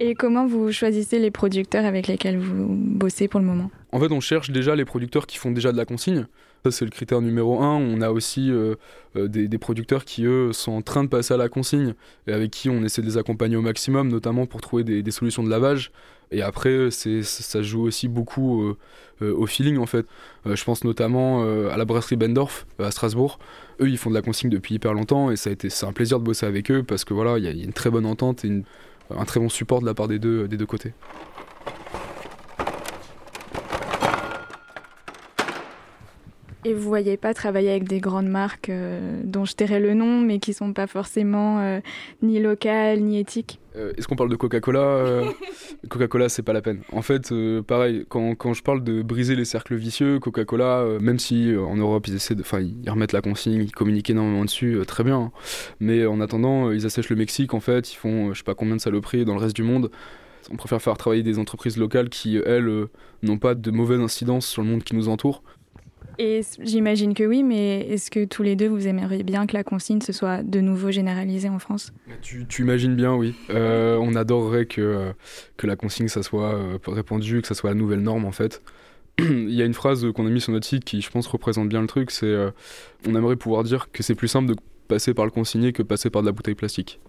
Et 0.01 0.15
comment 0.15 0.45
vous 0.47 0.71
choisissez 0.71 1.19
les 1.19 1.29
producteurs 1.31 1.85
avec 1.85 2.07
lesquels 2.07 2.37
vous 2.37 2.67
bossez 2.69 3.27
pour 3.27 3.39
le 3.41 3.45
moment? 3.45 3.69
En 3.91 3.99
fait, 3.99 4.11
on 4.11 4.21
cherche 4.21 4.49
déjà 4.49 4.75
les 4.75 4.85
producteurs 4.85 5.27
qui 5.27 5.37
font 5.37 5.51
déjà 5.51 5.71
de 5.73 5.77
la 5.77 5.83
consigne. 5.85 6.25
C'est 6.69 6.85
le 6.85 6.91
critère 6.91 7.21
numéro 7.21 7.61
un. 7.61 7.77
On 7.77 8.01
a 8.01 8.09
aussi 8.11 8.51
euh, 8.51 8.75
euh, 9.15 9.27
des, 9.27 9.57
producteurs 9.57 10.03
qui, 10.03 10.25
eux, 10.25 10.51
sont 10.51 10.73
en 10.73 10.81
train 10.81 11.03
de 11.03 11.09
passer 11.09 11.33
à 11.33 11.37
la 11.37 11.47
consigne 11.47 11.93
et 12.27 12.33
avec 12.33 12.51
qui 12.51 12.69
on 12.69 12.83
essaie 12.83 13.01
de 13.01 13.07
les 13.07 13.17
accompagner 13.17 13.55
au 13.55 13.61
maximum, 13.61 14.09
notamment 14.09 14.45
pour 14.45 14.61
trouver 14.61 14.83
des, 14.83 15.11
solutions 15.11 15.43
de 15.43 15.49
lavage. 15.49 15.91
Et 16.31 16.41
après, 16.41 16.89
ça 16.91 17.61
joue 17.61 17.81
aussi 17.81 18.07
beaucoup 18.07 18.75
euh, 19.21 19.33
au 19.33 19.47
feeling, 19.47 19.77
en 19.77 19.85
fait. 19.85 20.05
Je 20.45 20.63
pense 20.63 20.83
notamment 20.83 21.43
à 21.69 21.77
la 21.77 21.85
brasserie 21.85 22.17
Bendorf 22.17 22.67
à 22.77 22.91
Strasbourg. 22.91 23.39
Eux, 23.81 23.89
ils 23.89 23.97
font 23.97 24.09
de 24.09 24.15
la 24.15 24.21
consigne 24.21 24.49
depuis 24.49 24.75
hyper 24.75 24.93
longtemps 24.93 25.31
et 25.31 25.37
ça 25.37 25.49
a 25.49 25.53
été, 25.53 25.69
c'est 25.69 25.85
un 25.85 25.93
plaisir 25.93 26.19
de 26.19 26.25
bosser 26.25 26.45
avec 26.45 26.69
eux 26.71 26.83
parce 26.83 27.03
que 27.05 27.13
voilà, 27.13 27.37
il 27.37 27.45
y, 27.45 27.47
a- 27.47 27.51
une 27.51 27.73
très 27.73 27.89
bonne 27.89 28.05
entente 28.05 28.45
et 28.45 28.63
un 29.09 29.25
très 29.25 29.39
bon 29.39 29.49
support 29.49 29.81
de 29.81 29.85
la 29.85 29.93
part 29.93 30.07
des 30.07 30.19
deux 30.19 30.65
côtés. 30.67 30.93
Et 36.65 36.73
vous 36.73 36.81
voyez 36.81 37.15
pas 37.15 37.33
travailler 37.33 37.69
avec 37.69 37.87
des 37.87 38.01
grandes 38.01 38.27
marques 38.27 38.69
euh, 38.69 39.21
dont 39.23 39.45
je 39.45 39.53
tairai 39.53 39.79
le 39.79 39.93
nom, 39.93 40.19
mais 40.19 40.39
qui 40.39 40.53
sont 40.53 40.73
pas 40.73 40.87
forcément 40.87 41.59
euh, 41.59 41.79
ni 42.21 42.37
locales 42.41 42.99
ni 42.99 43.17
éthiques 43.17 43.59
euh, 43.77 43.93
Est-ce 43.97 44.09
qu'on 44.09 44.17
parle 44.17 44.29
de 44.29 44.35
Coca-Cola 44.35 45.23
Coca-Cola, 45.89 46.27
c'est 46.27 46.41
pas 46.41 46.51
la 46.51 46.61
peine. 46.61 46.81
En 46.91 47.01
fait, 47.01 47.33
pareil, 47.65 48.05
quand, 48.09 48.35
quand, 48.35 48.53
je 48.53 48.61
parle 48.61 48.83
de 48.83 49.01
briser 49.01 49.37
les 49.37 49.45
cercles 49.45 49.75
vicieux, 49.75 50.19
Coca-Cola, 50.19 50.85
même 50.99 51.17
si 51.17 51.55
en 51.55 51.77
Europe 51.77 52.07
ils 52.07 52.15
essaient 52.15 52.35
de, 52.35 52.41
enfin, 52.41 52.59
ils 52.59 52.89
remettent 52.89 53.13
la 53.13 53.21
consigne, 53.21 53.61
ils 53.61 53.71
communiquent 53.71 54.09
énormément 54.09 54.43
dessus, 54.43 54.81
très 54.85 55.05
bien. 55.05 55.17
Hein. 55.17 55.31
Mais 55.79 56.05
en 56.05 56.19
attendant, 56.19 56.71
ils 56.71 56.85
assèchent 56.85 57.09
le 57.09 57.15
Mexique, 57.15 57.53
en 57.53 57.61
fait, 57.61 57.93
ils 57.93 57.95
font, 57.95 58.33
je 58.33 58.39
sais 58.39 58.43
pas 58.43 58.55
combien 58.55 58.75
de 58.75 58.81
saloperies 58.81 59.23
dans 59.23 59.35
le 59.35 59.39
reste 59.39 59.55
du 59.55 59.63
monde. 59.63 59.91
On 60.51 60.57
préfère 60.57 60.81
faire 60.81 60.97
travailler 60.97 61.23
des 61.23 61.39
entreprises 61.39 61.77
locales 61.77 62.09
qui, 62.09 62.35
elles, 62.35 62.87
n'ont 63.23 63.37
pas 63.37 63.55
de 63.55 63.71
mauvaise 63.71 64.01
incidence 64.01 64.45
sur 64.45 64.61
le 64.61 64.67
monde 64.67 64.83
qui 64.83 64.95
nous 64.95 65.07
entoure. 65.07 65.41
Et 66.21 66.41
j'imagine 66.59 67.13
que 67.13 67.23
oui, 67.23 67.43
mais 67.43 67.79
est-ce 67.87 68.11
que 68.11 68.25
tous 68.25 68.43
les 68.43 68.57
deux, 68.57 68.67
vous 68.67 68.87
aimeriez 68.87 69.23
bien 69.23 69.47
que 69.47 69.53
la 69.53 69.63
consigne 69.63 70.01
se 70.01 70.11
soit 70.11 70.43
de 70.43 70.59
nouveau 70.59 70.91
généralisée 70.91 71.47
en 71.47 71.59
France? 71.59 71.93
Tu, 72.21 72.45
imagines 72.59 72.93
bien, 72.93 73.15
oui. 73.15 73.33
Euh, 73.49 73.97
on 74.01 74.13
adorerait 74.15 74.65
que, 74.65 74.81
euh, 74.81 75.13
que 75.55 75.65
la 75.65 75.77
consigne, 75.77 76.09
ça 76.09 76.21
soit 76.21 76.55
euh, 76.55 76.77
répandu, 76.85 77.41
que 77.41 77.47
ça 77.47 77.55
soit 77.55 77.69
la 77.69 77.75
nouvelle 77.75 78.01
norme, 78.01 78.25
en 78.25 78.33
fait. 78.33 78.61
Il 79.19 79.53
y 79.53 79.61
a 79.61 79.65
une 79.65 79.73
phrase 79.73 80.05
qu'on 80.11 80.27
a 80.27 80.29
mise 80.29 80.43
sur 80.43 80.51
notre 80.51 80.67
site 80.67 80.83
qui, 80.83 80.99
je 80.99 81.09
pense, 81.09 81.25
représente 81.25 81.69
bien 81.69 81.79
le 81.79 81.87
truc, 81.87 82.11
c'est 82.11 82.35
on 83.07 83.15
aimerait 83.15 83.37
pouvoir 83.37 83.63
dire 83.63 83.89
que 83.89 84.03
c'est 84.03 84.15
plus 84.15 84.27
simple 84.27 84.49
de 84.49 84.55
passer 84.89 85.13
par 85.13 85.23
le 85.23 85.31
consigné 85.31 85.71
que 85.71 85.83
passer 85.83 86.09
par 86.09 86.21
de 86.21 86.27
la 86.27 86.33
bouteille 86.33 86.55
plastique. 86.55 86.99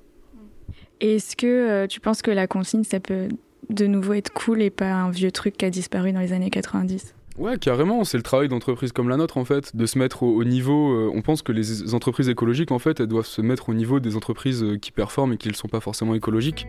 Est-ce 1.00 1.35
que 1.35 1.87
tu 1.87 1.99
penses 1.99 2.23
que 2.23 2.31
la 2.31 2.47
consigne, 2.47 2.85
ça 2.85 3.00
peut 3.00 3.26
de 3.71 3.87
nouveau 3.87 4.12
être 4.12 4.33
cool 4.33 4.62
et 4.62 4.71
pas 4.71 4.93
un 4.93 5.11
vieux 5.11 5.33
truc 5.33 5.57
qui 5.57 5.64
a 5.64 5.71
disparu 5.71 6.12
dans 6.12 6.21
les 6.21 6.33
années 6.33 6.50
90 6.50 7.14
Ouais, 7.41 7.57
carrément, 7.57 8.05
c'est 8.05 8.19
le 8.19 8.23
travail 8.23 8.49
d'entreprises 8.49 8.93
comme 8.93 9.09
la 9.09 9.17
nôtre 9.17 9.39
en 9.39 9.47
fait, 9.47 9.75
de 9.75 9.87
se 9.87 9.99
mettre 9.99 10.25
au, 10.25 10.45
niveau. 10.45 10.93
Euh, 10.93 11.11
on 11.15 11.23
pense 11.23 11.41
que 11.41 11.53
les 11.53 11.95
entreprises 11.95 12.29
écologiques 12.29 12.71
en 12.71 12.79
fait, 12.79 13.01
elles 13.01 13.07
doivent 13.07 13.25
se 13.25 13.41
mettre 13.41 13.71
au 13.71 13.75
niveau 13.75 13.99
des 13.99 14.15
entreprises 14.15 14.63
euh, 14.63 14.77
qui 14.77 14.93
performent 14.93 15.33
et 15.33 15.37
qui 15.39 15.49
ne 15.49 15.55
sont 15.55 15.67
pas 15.67 15.81
forcément 15.81 16.15
écologiques. 16.15 16.67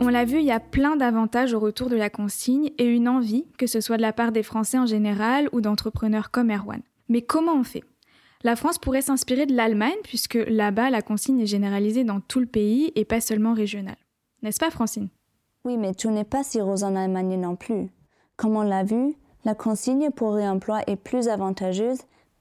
On 0.00 0.08
l'a 0.08 0.24
vu, 0.24 0.40
il 0.40 0.44
y 0.44 0.50
a 0.50 0.58
plein 0.58 0.96
d'avantages 0.96 1.54
au 1.54 1.60
retour 1.60 1.88
de 1.88 1.94
la 1.94 2.10
consigne 2.10 2.72
et 2.78 2.86
une 2.86 3.08
envie, 3.08 3.44
que 3.58 3.68
ce 3.68 3.80
soit 3.80 3.98
de 3.98 4.02
la 4.02 4.12
part 4.12 4.32
des 4.32 4.42
Français 4.42 4.78
en 4.78 4.86
général 4.86 5.48
ou 5.52 5.60
d'entrepreneurs 5.60 6.32
comme 6.32 6.50
Erwan. 6.50 6.82
Mais 7.08 7.22
comment 7.22 7.54
on 7.54 7.62
fait? 7.62 7.84
La 8.42 8.56
France 8.56 8.78
pourrait 8.78 9.02
s'inspirer 9.02 9.46
de 9.46 9.54
l'Allemagne 9.54 9.92
puisque 10.02 10.34
là-bas 10.48 10.90
la 10.90 11.00
consigne 11.00 11.38
est 11.38 11.46
généralisée 11.46 12.02
dans 12.02 12.18
tout 12.18 12.40
le 12.40 12.46
pays 12.46 12.90
et 12.96 13.04
pas 13.04 13.20
seulement 13.20 13.54
régionale. 13.54 13.94
N'est-ce 14.42 14.58
pas, 14.58 14.70
Francine? 14.70 15.08
Oui, 15.64 15.76
mais 15.76 15.94
tout 15.94 16.10
n'est 16.10 16.24
pas 16.24 16.42
si 16.42 16.60
rose 16.60 16.82
en 16.82 16.96
Allemagne 16.96 17.40
non 17.40 17.54
plus. 17.54 17.90
Comme 18.36 18.56
on 18.56 18.62
l'a 18.62 18.82
vu, 18.82 19.14
la 19.44 19.54
consigne 19.54 20.10
pour 20.10 20.34
réemploi 20.34 20.80
est 20.88 20.96
plus 20.96 21.28
avantageuse, 21.28 22.00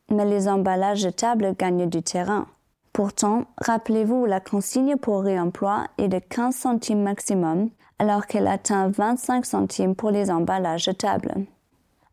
mais 0.09 0.25
les 0.25 0.47
emballages 0.47 0.99
jetables 0.99 1.55
gagnent 1.55 1.89
du 1.89 2.01
terrain. 2.01 2.47
Pourtant, 2.93 3.45
rappelez-vous, 3.57 4.25
la 4.25 4.39
consigne 4.39 4.97
pour 4.97 5.21
réemploi 5.21 5.85
est 5.97 6.07
de 6.07 6.19
15 6.19 6.55
centimes 6.55 7.03
maximum, 7.03 7.69
alors 7.99 8.25
qu'elle 8.25 8.47
atteint 8.47 8.89
25 8.89 9.45
centimes 9.45 9.95
pour 9.95 10.09
les 10.09 10.31
emballages 10.31 10.85
jetables. 10.85 11.45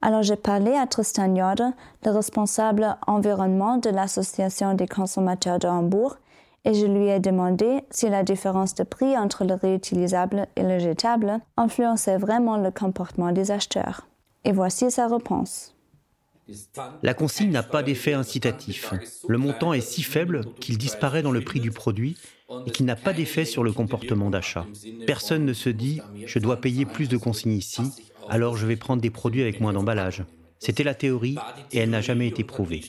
Alors 0.01 0.23
j'ai 0.23 0.37
parlé 0.37 0.75
à 0.75 0.87
Tristan 0.87 1.35
Jorde, 1.35 1.73
le 2.05 2.11
responsable 2.11 2.97
environnement 3.07 3.79
de 3.79 3.91
l'Association 3.91 4.75
des 4.75 4.87
consommateurs 4.87 5.59
de 5.59 5.67
Hambourg, 5.67 6.19
et 6.69 6.75
je 6.75 6.85
lui 6.85 7.09
ai 7.09 7.19
demandé 7.19 7.81
si 7.91 8.11
la 8.11 8.23
différence 8.23 8.75
de 8.75 8.85
prix 8.85 9.17
entre 9.17 9.45
le 9.45 9.55
réutilisable 9.55 10.47
et 10.55 10.63
le 10.63 10.79
jetable 10.79 11.41
influençait 11.57 12.19
vraiment 12.19 12.59
le 12.59 12.71
comportement 12.71 13.33
des 13.33 13.51
acheteurs. 13.51 14.07
Et 14.45 14.53
voici 14.53 14.91
sa 14.91 15.09
réponse. 15.09 15.75
La 17.03 17.15
consigne 17.15 17.51
n'a 17.51 17.63
pas 17.63 17.83
d'effet 17.83 18.13
incitatif. 18.13 18.93
Le 19.29 19.39
montant 19.39 19.73
est 19.73 19.81
si 19.81 20.03
faible 20.03 20.43
qu'il 20.61 20.77
disparaît 20.77 21.23
dans 21.23 21.33
le 21.33 21.41
prix 21.41 21.61
du 21.61 21.71
produit 21.71 22.19
et 22.67 22.71
qu'il 22.71 22.85
n'a 22.85 22.97
pas 22.97 23.15
d'effet 23.15 23.47
sur 23.47 23.65
le 23.65 23.73
comportement 23.73 24.29
d'achat. 24.29 24.67
Personne 25.07 25.47
ne 25.47 25.55
se 25.55 25.71
dit 25.71 26.03
je 26.27 26.39
dois 26.39 26.61
payer 26.61 26.85
plus 26.85 27.09
de 27.09 27.17
consignes 27.17 27.53
ici, 27.53 27.83
alors 28.29 28.59
je 28.59 28.67
vais 28.67 28.77
prendre 28.77 29.01
des 29.01 29.11
produits 29.11 29.43
avec 29.43 29.61
moins 29.61 29.73
d'emballage. 29.73 30.25
C'était 30.59 30.85
la 30.85 30.95
théorie 30.95 31.37
et 31.73 31.79
elle 31.79 31.91
n'a 31.91 32.03
jamais 32.03 32.29
été 32.29 32.45
prouvée. 32.45 32.83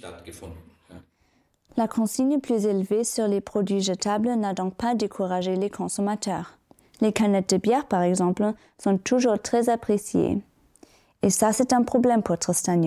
La 1.80 1.88
consigne 1.88 2.42
plus 2.42 2.66
élevée 2.66 3.06
sur 3.06 3.30
les 3.30 3.40
produits 3.40 3.80
jetables 3.80 4.36
n'a 4.36 4.54
donc 4.54 4.76
pas 4.76 4.96
découragé 4.96 5.56
les 5.56 5.70
consommateurs. 5.70 6.58
Les 7.00 7.14
canettes 7.14 7.52
de 7.52 7.58
bière, 7.58 7.86
par 7.86 8.02
exemple, 8.02 8.52
sont 8.78 8.98
toujours 8.98 9.42
très 9.42 9.70
appréciées. 9.70 10.40
Et 11.22 11.30
ça, 11.30 11.54
c'est 11.54 11.72
un 11.72 11.84
problème 11.84 12.22
pour 12.22 12.38
Tristan 12.38 12.82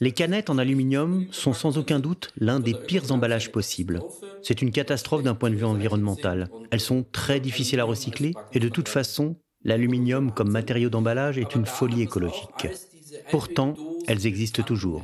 Les 0.00 0.12
canettes 0.12 0.50
en 0.50 0.58
aluminium 0.58 1.26
sont 1.32 1.52
sans 1.52 1.78
aucun 1.78 1.98
doute 1.98 2.30
l'un 2.36 2.60
des 2.60 2.74
pires 2.74 3.10
emballages 3.10 3.50
possibles. 3.50 4.00
C'est 4.40 4.62
une 4.62 4.70
catastrophe 4.70 5.24
d'un 5.24 5.34
point 5.34 5.50
de 5.50 5.56
vue 5.56 5.64
environnemental. 5.64 6.48
Elles 6.70 6.78
sont 6.78 7.04
très 7.10 7.40
difficiles 7.40 7.80
à 7.80 7.84
recycler 7.84 8.34
et 8.52 8.60
de 8.60 8.68
toute 8.68 8.88
façon, 8.88 9.34
l'aluminium 9.64 10.30
comme 10.30 10.52
matériau 10.52 10.90
d'emballage 10.90 11.38
est 11.38 11.56
une 11.56 11.66
folie 11.66 12.02
écologique. 12.02 12.68
Pourtant, 13.32 13.74
elles 14.06 14.28
existent 14.28 14.62
toujours. 14.62 15.02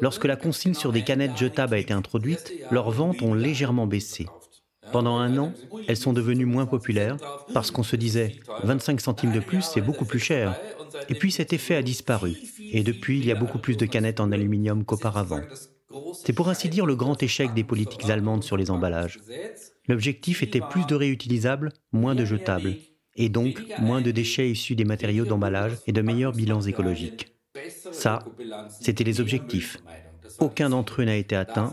Lorsque 0.00 0.24
la 0.24 0.36
consigne 0.36 0.74
sur 0.74 0.92
des 0.92 1.02
canettes 1.02 1.36
jetables 1.36 1.74
a 1.74 1.78
été 1.78 1.92
introduite, 1.92 2.52
leurs 2.70 2.90
ventes 2.90 3.22
ont 3.22 3.34
légèrement 3.34 3.86
baissé. 3.86 4.26
Pendant 4.92 5.18
un 5.18 5.36
an, 5.38 5.52
elles 5.86 5.96
sont 5.96 6.12
devenues 6.12 6.46
moins 6.46 6.66
populaires 6.66 7.16
parce 7.52 7.70
qu'on 7.70 7.82
se 7.82 7.96
disait 7.96 8.36
25 8.62 9.00
centimes 9.00 9.32
de 9.32 9.40
plus, 9.40 9.62
c'est 9.62 9.80
beaucoup 9.80 10.06
plus 10.06 10.18
cher. 10.18 10.58
Et 11.08 11.14
puis 11.14 11.30
cet 11.30 11.52
effet 11.52 11.74
a 11.74 11.82
disparu. 11.82 12.36
Et 12.72 12.82
depuis, 12.82 13.18
il 13.18 13.26
y 13.26 13.32
a 13.32 13.34
beaucoup 13.34 13.58
plus 13.58 13.76
de 13.76 13.86
canettes 13.86 14.20
en 14.20 14.32
aluminium 14.32 14.84
qu'auparavant. 14.84 15.42
C'est 16.14 16.32
pour 16.32 16.48
ainsi 16.48 16.68
dire 16.68 16.86
le 16.86 16.96
grand 16.96 17.22
échec 17.22 17.52
des 17.52 17.64
politiques 17.64 18.08
allemandes 18.08 18.44
sur 18.44 18.56
les 18.56 18.70
emballages. 18.70 19.18
L'objectif 19.88 20.42
était 20.42 20.60
plus 20.60 20.86
de 20.86 20.94
réutilisables, 20.94 21.72
moins 21.92 22.14
de 22.14 22.24
jetables, 22.24 22.76
et 23.16 23.28
donc 23.28 23.64
moins 23.78 24.00
de 24.00 24.10
déchets 24.10 24.50
issus 24.50 24.76
des 24.76 24.84
matériaux 24.84 25.24
d'emballage 25.24 25.78
et 25.86 25.92
de 25.92 26.02
meilleurs 26.02 26.32
bilans 26.32 26.62
écologiques. 26.62 27.37
Ça, 27.92 28.20
c'était 28.80 29.04
les 29.04 29.20
objectifs. 29.20 29.78
Aucun 30.38 30.70
d'entre 30.70 31.02
eux 31.02 31.04
n'a 31.04 31.16
été 31.16 31.36
atteint, 31.36 31.72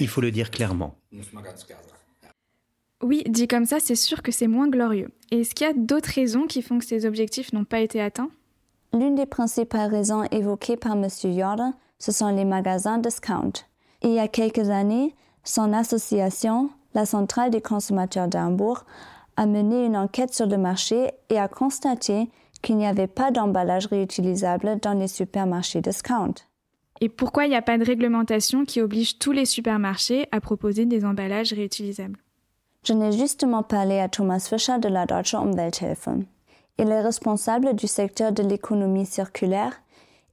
il 0.00 0.08
faut 0.08 0.20
le 0.20 0.30
dire 0.30 0.50
clairement. 0.50 0.96
Oui, 3.02 3.22
dit 3.28 3.46
comme 3.46 3.64
ça, 3.64 3.78
c'est 3.80 3.94
sûr 3.94 4.22
que 4.22 4.32
c'est 4.32 4.48
moins 4.48 4.68
glorieux. 4.68 5.10
est-ce 5.30 5.54
qu'il 5.54 5.66
y 5.66 5.70
a 5.70 5.74
d'autres 5.74 6.10
raisons 6.12 6.46
qui 6.46 6.62
font 6.62 6.78
que 6.78 6.84
ces 6.84 7.06
objectifs 7.06 7.52
n'ont 7.52 7.64
pas 7.64 7.80
été 7.80 8.00
atteints? 8.00 8.30
L'une 8.92 9.14
des 9.14 9.26
principales 9.26 9.90
raisons 9.90 10.24
évoquées 10.30 10.76
par 10.76 10.92
M. 10.92 11.06
Jordan, 11.22 11.74
ce 11.98 12.10
sont 12.10 12.34
les 12.34 12.44
magasins 12.44 12.98
discount. 12.98 13.52
il 14.02 14.12
y 14.12 14.18
a 14.18 14.28
quelques 14.28 14.70
années, 14.70 15.14
son 15.44 15.72
association, 15.72 16.70
la 16.94 17.06
Centrale 17.06 17.50
des 17.50 17.60
consommateurs 17.60 18.28
d'Hambourg, 18.28 18.84
a 19.36 19.46
mené 19.46 19.84
une 19.84 19.96
enquête 19.96 20.34
sur 20.34 20.46
le 20.46 20.58
marché 20.58 21.12
et 21.28 21.38
a 21.38 21.46
constaté 21.46 22.28
qu'il 22.62 22.76
n'y 22.76 22.86
avait 22.86 23.06
pas 23.06 23.30
d'emballage 23.30 23.86
réutilisable 23.86 24.78
dans 24.80 24.94
les 24.94 25.08
supermarchés 25.08 25.80
discount. 25.80 26.34
Et 27.00 27.08
pourquoi 27.08 27.44
il 27.46 27.50
n'y 27.50 27.56
a 27.56 27.62
pas 27.62 27.78
de 27.78 27.84
réglementation 27.84 28.64
qui 28.64 28.80
oblige 28.80 29.18
tous 29.18 29.32
les 29.32 29.44
supermarchés 29.44 30.26
à 30.32 30.40
proposer 30.40 30.84
des 30.84 31.04
emballages 31.04 31.52
réutilisables? 31.52 32.18
Je 32.84 32.92
n'ai 32.92 33.12
justement 33.12 33.62
parlé 33.62 33.98
à 34.00 34.08
Thomas 34.08 34.40
Fischer 34.40 34.78
de 34.78 34.88
la 34.88 35.06
Deutsche 35.06 35.34
Umwelthilfe. 35.34 36.08
Il 36.78 36.90
est 36.90 37.00
responsable 37.00 37.74
du 37.74 37.86
secteur 37.86 38.32
de 38.32 38.42
l'économie 38.42 39.06
circulaire 39.06 39.80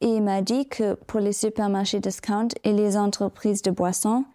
et 0.01 0.07
il 0.07 0.23
m'a 0.23 0.41
dit 0.41 0.67
que 0.67 0.93
pour 0.93 1.19
les 1.19 1.33
supermarchés 1.33 1.99
discount 1.99 2.49
et 2.63 2.73
les 2.73 2.97
entreprises 2.97 3.61
de 3.61 3.71
boissons, 3.71 4.25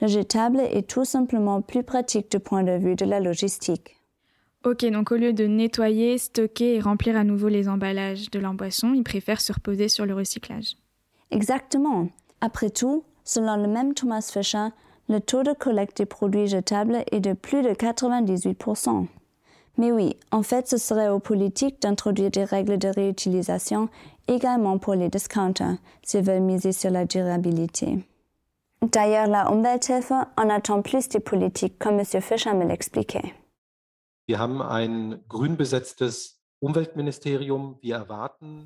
le 0.00 0.08
jetable 0.08 0.60
est 0.60 0.88
tout 0.88 1.04
simplement 1.04 1.60
plus 1.60 1.82
pratique 1.82 2.30
du 2.30 2.40
point 2.40 2.62
de 2.62 2.72
vue 2.72 2.96
de 2.96 3.04
la 3.04 3.20
logistique. 3.20 3.99
Ok, 4.62 4.84
donc 4.90 5.10
au 5.10 5.16
lieu 5.16 5.32
de 5.32 5.46
nettoyer, 5.46 6.18
stocker 6.18 6.74
et 6.74 6.80
remplir 6.80 7.16
à 7.16 7.24
nouveau 7.24 7.48
les 7.48 7.66
emballages 7.66 8.30
de 8.30 8.38
leur 8.38 8.54
ils 8.94 9.04
préfèrent 9.04 9.40
se 9.40 9.54
reposer 9.54 9.88
sur 9.88 10.04
le 10.04 10.12
recyclage. 10.12 10.76
Exactement. 11.30 12.08
Après 12.42 12.68
tout, 12.68 13.04
selon 13.24 13.56
le 13.56 13.68
même 13.68 13.94
Thomas 13.94 14.20
Fischer, 14.20 14.68
le 15.08 15.18
taux 15.20 15.42
de 15.42 15.54
collecte 15.54 15.96
des 15.96 16.06
produits 16.06 16.46
jetables 16.46 17.04
est 17.10 17.20
de 17.20 17.32
plus 17.32 17.62
de 17.62 17.70
98%. 17.70 19.06
Mais 19.78 19.92
oui, 19.92 20.14
en 20.30 20.42
fait, 20.42 20.68
ce 20.68 20.76
serait 20.76 21.08
aux 21.08 21.20
politiques 21.20 21.80
d'introduire 21.80 22.30
des 22.30 22.44
règles 22.44 22.76
de 22.76 22.88
réutilisation 22.88 23.88
également 24.28 24.76
pour 24.76 24.94
les 24.94 25.08
discounters, 25.08 25.78
s'ils 26.02 26.22
veulent 26.22 26.42
miser 26.42 26.72
sur 26.72 26.90
la 26.90 27.06
durabilité. 27.06 28.04
D'ailleurs, 28.82 29.26
la 29.26 29.50
Umwelthilfe 29.50 30.12
en 30.12 30.50
attend 30.50 30.82
plus 30.82 31.08
des 31.08 31.20
politiques, 31.20 31.78
comme 31.78 31.98
M. 31.98 32.04
Fischer 32.04 32.52
me 32.52 32.66
l'expliquait. 32.66 33.34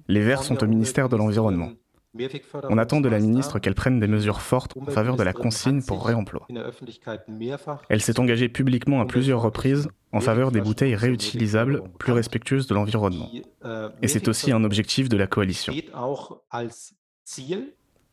Les 0.09 0.21
Verts 0.21 0.43
sont 0.43 0.63
au 0.63 0.67
ministère 0.67 1.09
de 1.09 1.17
l'Environnement. 1.17 1.71
On 2.71 2.79
attend 2.79 3.01
de 3.01 3.09
la 3.09 3.19
ministre 3.19 3.59
qu'elle 3.59 3.75
prenne 3.75 3.99
des 3.99 4.07
mesures 4.07 4.41
fortes 4.41 4.77
en 4.77 4.87
faveur 4.87 5.17
de 5.17 5.23
la 5.25 5.33
consigne 5.33 5.83
pour 5.83 6.07
réemploi. 6.07 6.47
Elle 7.89 8.01
s'est 8.01 8.21
engagée 8.21 8.49
publiquement 8.49 9.01
à 9.01 9.07
plusieurs 9.07 9.43
reprises 9.43 9.89
en 10.13 10.21
faveur 10.21 10.53
des 10.53 10.61
bouteilles 10.61 10.95
réutilisables 10.95 11.83
plus 11.99 12.13
respectueuses 12.13 12.69
de 12.69 12.75
l'environnement. 12.75 13.31
Et 14.03 14.09
c'est 14.09 14.29
aussi 14.29 14.53
un 14.53 14.63
objectif 14.63 15.09
de 15.09 15.17
la 15.17 15.27
coalition. 15.27 15.75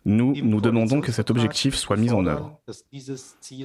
Nous, 0.03 0.34
nous 0.41 0.62
demandons 0.62 1.00
que 1.00 1.12
cet 1.12 1.29
objectif 1.29 1.75
soit 1.75 1.98
mis 1.98 2.12
en 2.12 2.25
œuvre. 2.25 2.60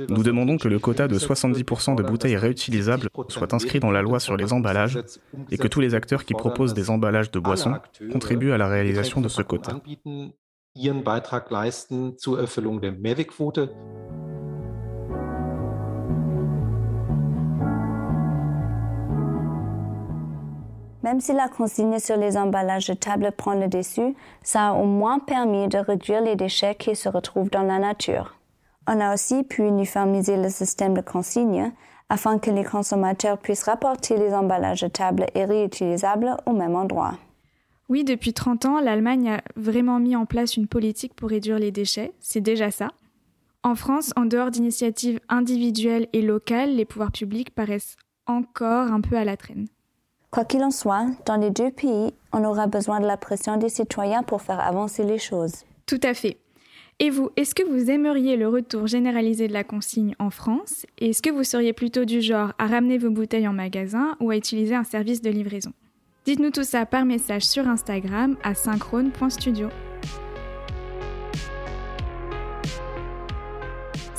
Nous 0.08 0.22
demandons 0.22 0.58
que 0.58 0.68
le 0.68 0.78
quota 0.78 1.08
de 1.08 1.18
70% 1.18 1.96
de 1.96 2.02
bouteilles 2.02 2.36
réutilisables 2.36 3.08
soit 3.28 3.54
inscrit 3.54 3.80
dans 3.80 3.90
la 3.90 4.02
loi 4.02 4.20
sur 4.20 4.36
les 4.36 4.52
emballages 4.52 5.00
et 5.50 5.56
que 5.56 5.68
tous 5.68 5.80
les 5.80 5.94
acteurs 5.94 6.24
qui 6.24 6.34
proposent 6.34 6.74
des 6.74 6.90
emballages 6.90 7.30
de 7.30 7.38
boissons 7.38 7.74
contribuent 8.12 8.52
à 8.52 8.58
la 8.58 8.68
réalisation 8.68 9.20
de 9.20 9.28
ce 9.28 9.42
quota. 9.42 9.80
Même 21.06 21.20
si 21.20 21.32
la 21.32 21.48
consigne 21.48 22.00
sur 22.00 22.16
les 22.16 22.36
emballages 22.36 22.88
de 22.88 22.94
table 22.94 23.30
prend 23.30 23.54
le 23.54 23.68
dessus, 23.68 24.16
ça 24.42 24.70
a 24.70 24.72
au 24.72 24.86
moins 24.86 25.20
permis 25.20 25.68
de 25.68 25.78
réduire 25.78 26.20
les 26.20 26.34
déchets 26.34 26.74
qui 26.74 26.96
se 26.96 27.08
retrouvent 27.08 27.48
dans 27.48 27.62
la 27.62 27.78
nature. 27.78 28.34
On 28.88 28.98
a 28.98 29.14
aussi 29.14 29.44
pu 29.44 29.62
uniformiser 29.62 30.36
le 30.36 30.48
système 30.48 30.94
de 30.94 31.00
consigne 31.00 31.70
afin 32.08 32.40
que 32.40 32.50
les 32.50 32.64
consommateurs 32.64 33.38
puissent 33.38 33.62
rapporter 33.62 34.16
les 34.16 34.34
emballages 34.34 34.80
de 34.80 34.88
table 34.88 35.26
et 35.36 35.44
réutilisables 35.44 36.38
au 36.44 36.50
même 36.50 36.74
endroit. 36.74 37.14
Oui, 37.88 38.02
depuis 38.02 38.32
30 38.32 38.64
ans, 38.64 38.80
l'Allemagne 38.80 39.30
a 39.30 39.42
vraiment 39.54 40.00
mis 40.00 40.16
en 40.16 40.26
place 40.26 40.56
une 40.56 40.66
politique 40.66 41.14
pour 41.14 41.30
réduire 41.30 41.60
les 41.60 41.70
déchets, 41.70 42.14
c'est 42.18 42.40
déjà 42.40 42.72
ça. 42.72 42.88
En 43.62 43.76
France, 43.76 44.12
en 44.16 44.24
dehors 44.24 44.50
d'initiatives 44.50 45.20
individuelles 45.28 46.08
et 46.12 46.22
locales, 46.22 46.74
les 46.74 46.84
pouvoirs 46.84 47.12
publics 47.12 47.54
paraissent 47.54 47.94
encore 48.26 48.90
un 48.90 49.00
peu 49.00 49.16
à 49.16 49.24
la 49.24 49.36
traîne. 49.36 49.68
Quoi 50.36 50.44
qu'il 50.44 50.62
en 50.64 50.70
soit, 50.70 51.06
dans 51.24 51.36
les 51.36 51.50
deux 51.50 51.70
pays, 51.70 52.12
on 52.30 52.44
aura 52.44 52.66
besoin 52.66 53.00
de 53.00 53.06
la 53.06 53.16
pression 53.16 53.56
des 53.56 53.70
citoyens 53.70 54.22
pour 54.22 54.42
faire 54.42 54.60
avancer 54.60 55.02
les 55.02 55.16
choses. 55.16 55.64
Tout 55.86 56.00
à 56.02 56.12
fait. 56.12 56.36
Et 56.98 57.08
vous, 57.08 57.30
est-ce 57.36 57.54
que 57.54 57.62
vous 57.62 57.90
aimeriez 57.90 58.36
le 58.36 58.46
retour 58.46 58.86
généralisé 58.86 59.48
de 59.48 59.54
la 59.54 59.64
consigne 59.64 60.14
en 60.18 60.28
France? 60.28 60.84
Et 60.98 61.08
est-ce 61.08 61.22
que 61.22 61.30
vous 61.30 61.42
seriez 61.42 61.72
plutôt 61.72 62.04
du 62.04 62.20
genre 62.20 62.52
à 62.58 62.66
ramener 62.66 62.98
vos 62.98 63.08
bouteilles 63.08 63.48
en 63.48 63.54
magasin 63.54 64.14
ou 64.20 64.28
à 64.28 64.36
utiliser 64.36 64.74
un 64.74 64.84
service 64.84 65.22
de 65.22 65.30
livraison? 65.30 65.72
Dites-nous 66.26 66.50
tout 66.50 66.64
ça 66.64 66.84
par 66.84 67.06
message 67.06 67.44
sur 67.44 67.66
Instagram 67.66 68.36
à 68.42 68.54
synchrone.studio. 68.54 69.70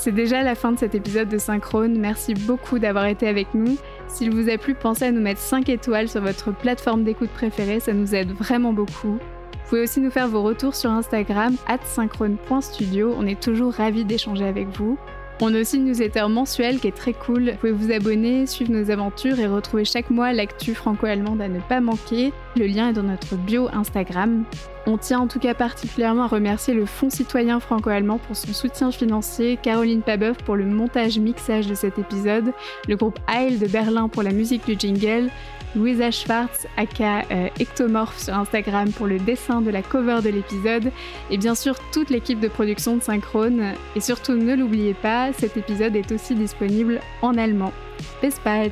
C'est 0.08 0.14
déjà 0.14 0.42
la 0.42 0.56
fin 0.56 0.72
de 0.72 0.80
cet 0.80 0.96
épisode 0.96 1.28
de 1.28 1.38
Synchrone. 1.38 2.00
Merci 2.00 2.34
beaucoup 2.34 2.80
d'avoir 2.80 3.08
été 3.08 3.28
avec 3.28 3.54
nous. 3.54 3.78
S'il 4.08 4.34
vous 4.34 4.50
a 4.50 4.58
plu, 4.58 4.74
pensez 4.74 5.06
à 5.06 5.12
nous 5.12 5.22
mettre 5.22 5.42
5 5.42 5.70
étoiles 5.70 6.08
sur 6.08 6.22
votre 6.22 6.52
plateforme 6.52 7.04
d'écoute 7.04 7.30
préférée, 7.30 7.80
ça 7.80 7.94
nous 7.94 8.16
aide 8.16 8.32
vraiment 8.32 8.74
beaucoup. 8.74 9.20
Vous 9.68 9.70
pouvez 9.70 9.82
aussi 9.82 10.00
nous 10.00 10.12
faire 10.12 10.30
vos 10.30 10.44
retours 10.44 10.76
sur 10.76 10.90
Instagram, 10.90 11.56
synchrone.studio. 11.84 13.14
On 13.18 13.28
est 13.28 13.40
toujours 13.40 13.74
ravis 13.74 14.06
d'échanger 14.06 14.46
avec 14.46 14.68
vous. 14.70 14.98
On 15.40 15.54
a 15.54 15.62
aussi 15.62 15.78
une 15.78 15.86
newsletter 15.86 16.28
mensuelle 16.30 16.80
qui 16.80 16.88
est 16.88 16.96
très 16.96 17.14
cool. 17.14 17.52
Vous 17.52 17.58
pouvez 17.58 17.72
vous 17.72 17.92
abonner, 17.92 18.48
suivre 18.48 18.72
nos 18.72 18.90
aventures 18.90 19.40
et 19.40 19.46
retrouver 19.46 19.86
chaque 19.86 20.10
mois 20.10 20.34
l'actu 20.34 20.74
franco-allemande 20.74 21.42
à 21.42 21.48
ne 21.48 21.60
pas 21.60 21.80
manquer. 21.80 22.34
Le 22.56 22.66
lien 22.66 22.90
est 22.90 22.94
dans 22.94 23.04
notre 23.04 23.36
bio 23.36 23.68
Instagram. 23.72 24.46
On 24.88 24.98
tient 24.98 25.20
en 25.20 25.28
tout 25.28 25.38
cas 25.38 25.54
particulièrement 25.54 26.24
à 26.24 26.28
remercier 26.28 26.74
le 26.74 26.88
Fonds 26.88 27.12
citoyen 27.12 27.60
franco-allemand 27.60 28.18
pour 28.18 28.36
son 28.36 28.52
soutien 28.52 28.90
financier, 28.92 29.60
Caroline 29.62 30.02
Pabeuf 30.02 30.38
pour 30.38 30.56
le 30.56 30.66
montage-mixage 30.66 31.68
de 31.68 31.76
cet 31.76 32.00
épisode, 32.00 32.52
le 32.88 32.96
groupe 32.96 33.20
Heil 33.32 33.60
de 33.60 33.68
Berlin 33.68 34.08
pour 34.08 34.24
la 34.24 34.32
musique 34.32 34.66
du 34.66 34.76
jingle, 34.80 35.30
Louisa 35.76 36.12
Schwartz, 36.12 36.66
aka 36.78 37.24
euh, 37.32 37.50
Ectomorph 37.60 38.18
sur 38.18 38.34
Instagram 38.34 38.92
pour 38.92 39.08
le 39.08 39.20
dessin 39.20 39.62
de 39.62 39.70
la 39.70 39.82
cover 39.82 40.20
de 40.24 40.30
l'épisode, 40.30 40.92
et 41.30 41.38
bien 41.38 41.56
sûr 41.56 41.76
toute 41.92 42.10
l'équipe 42.10 42.40
de 42.40 42.48
production 42.48 42.98
de 42.98 43.02
Synchrone. 43.02 43.74
Et 43.96 44.02
surtout 44.02 44.34
ne 44.34 44.56
l'oubliez 44.56 44.94
pas, 44.94 45.34
cet 45.34 45.58
épisode 45.58 45.96
est 45.96 46.12
aussi 46.12 46.36
disponible 46.36 47.00
en 47.22 47.38
allemand. 47.38 47.74
Bis 48.22 48.36
bald! 48.44 48.72